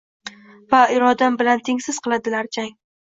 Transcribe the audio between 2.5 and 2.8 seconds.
jang.